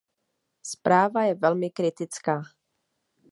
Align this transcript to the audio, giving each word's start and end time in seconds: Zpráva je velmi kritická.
Zpráva 0.65 1.21
je 1.23 1.35
velmi 1.35 1.69
kritická. 1.69 2.41